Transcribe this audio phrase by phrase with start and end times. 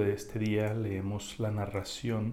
[0.00, 2.32] de este día leemos la narración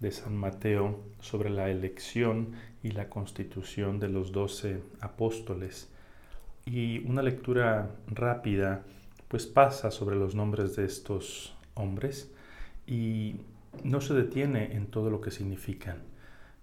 [0.00, 2.52] de San Mateo sobre la elección
[2.82, 5.88] y la constitución de los doce apóstoles.
[6.64, 8.82] Y una lectura rápida
[9.28, 12.30] pues pasa sobre los nombres de estos hombres
[12.86, 13.36] y
[13.84, 16.02] no se detiene en todo lo que significan.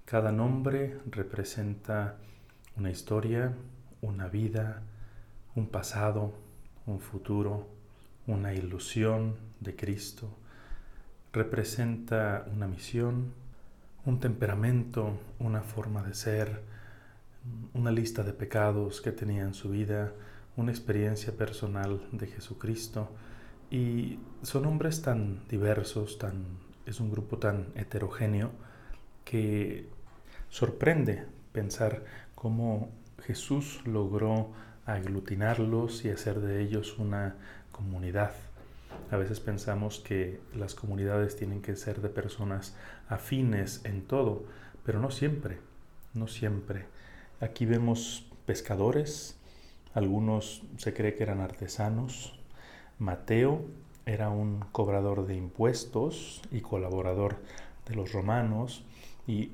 [0.06, 2.18] Cada nombre representa
[2.76, 3.54] una historia,
[4.02, 4.84] una vida,
[5.56, 6.34] un pasado,
[6.86, 7.68] un futuro,
[8.28, 10.30] una ilusión de Cristo,
[11.32, 13.34] representa una misión,
[14.06, 16.62] un temperamento, una forma de ser,
[17.74, 20.14] una lista de pecados que tenía en su vida,
[20.56, 23.10] una experiencia personal de Jesucristo.
[23.70, 26.46] Y son hombres tan diversos, tan,
[26.86, 28.52] es un grupo tan heterogéneo
[29.26, 29.90] que
[30.50, 32.04] sorprende pensar
[32.36, 32.92] cómo
[33.26, 34.52] Jesús logró
[34.86, 37.36] aglutinarlos y hacer de ellos una
[37.72, 38.34] comunidad.
[39.12, 42.76] A veces pensamos que las comunidades tienen que ser de personas
[43.08, 44.44] afines en todo,
[44.86, 45.60] pero no siempre,
[46.14, 46.86] no siempre.
[47.40, 49.38] Aquí vemos pescadores,
[49.94, 52.40] algunos se cree que eran artesanos.
[53.00, 53.66] Mateo
[54.06, 57.38] era un cobrador de impuestos y colaborador
[57.88, 58.84] de los romanos
[59.28, 59.52] y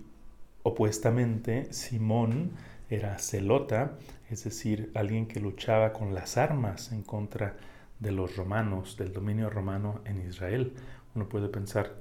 [0.64, 2.52] opuestamente Simón
[2.90, 3.98] era celota,
[4.30, 7.58] es decir, alguien que luchaba con las armas en contra
[8.00, 10.74] de los romanos, del dominio romano en Israel.
[11.16, 11.96] Uno puede pensar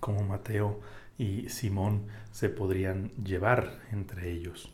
[0.00, 0.80] cómo Mateo
[1.16, 4.72] y Simón se podrían llevar entre ellos.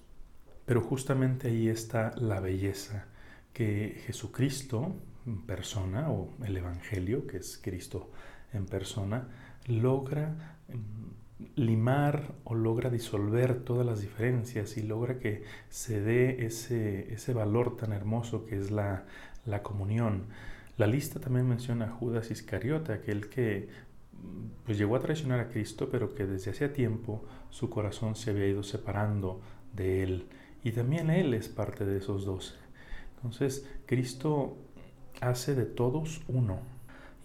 [0.64, 3.06] Pero justamente ahí está la belleza
[3.52, 8.10] que Jesucristo en persona, o el Evangelio, que es Cristo
[8.52, 9.28] en persona,
[9.66, 17.12] logra mm, limar o logra disolver todas las diferencias y logra que se dé ese,
[17.12, 19.04] ese valor tan hermoso que es la,
[19.44, 20.24] la comunión.
[20.78, 23.68] La lista también menciona a Judas Iscariote, aquel que
[24.64, 28.48] pues llegó a traicionar a Cristo, pero que desde hacía tiempo su corazón se había
[28.48, 29.40] ido separando
[29.74, 30.26] de él.
[30.64, 32.54] Y también él es parte de esos doce.
[33.16, 34.56] Entonces, Cristo
[35.20, 36.60] hace de todos uno.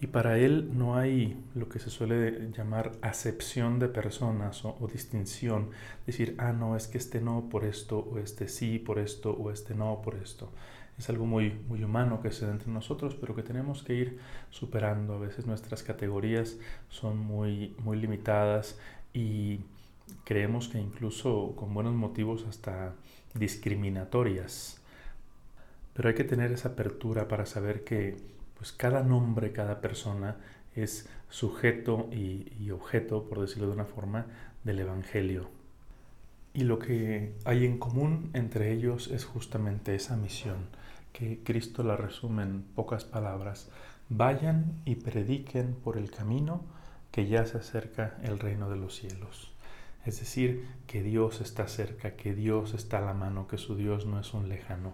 [0.01, 5.69] Y para él no hay lo que se suele llamar acepción de personas o, distinción.
[6.07, 9.51] Decir, ah, no, es que este no por esto, o este sí por esto, o
[9.51, 10.49] este no por esto
[10.97, 14.19] es algo muy, muy humano que se da entre nosotros, pero que tenemos que ir
[14.51, 15.15] superando.
[15.15, 16.57] A veces nuestras categorías
[16.89, 18.77] son muy, muy limitadas
[19.13, 19.61] y
[20.23, 22.93] creemos que incluso con buenos motivos hasta
[23.33, 24.79] discriminatorias.
[25.93, 28.17] Pero hay que tener esa apertura para saber que
[28.61, 30.37] pues cada nombre, cada persona
[30.75, 34.27] es sujeto y, y objeto, por decirlo de una forma,
[34.63, 35.49] del Evangelio.
[36.53, 40.67] Y lo que hay en común entre ellos es justamente esa misión,
[41.11, 43.67] que Cristo la resume en pocas palabras.
[44.09, 46.61] Vayan y prediquen por el camino
[47.09, 49.51] que ya se acerca el reino de los cielos.
[50.05, 54.05] Es decir, que Dios está cerca, que Dios está a la mano, que su Dios
[54.05, 54.93] no es un lejano,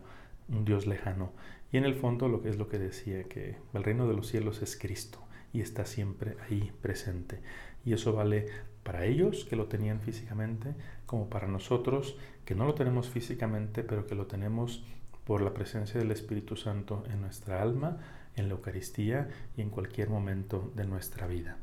[0.50, 1.32] un Dios lejano.
[1.72, 4.28] Y en el fondo lo que es lo que decía, que el reino de los
[4.28, 5.20] cielos es Cristo
[5.54, 7.42] y está siempre ahí presente.
[7.86, 8.48] Y eso vale
[8.84, 10.76] para ellos que lo tenían físicamente,
[11.06, 14.86] como para nosotros que no lo tenemos físicamente, pero que lo tenemos
[15.26, 17.98] por la presencia del Espíritu Santo en nuestra alma,
[18.38, 21.58] en la Eucaristía y en cualquier momento de nuestra vida.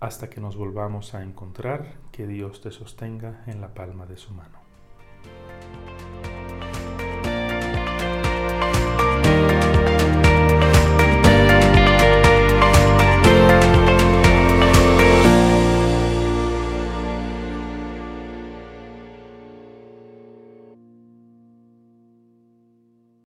[0.00, 4.34] Hasta que nos volvamos a encontrar, que Dios te sostenga en la palma de su
[4.34, 4.63] mano.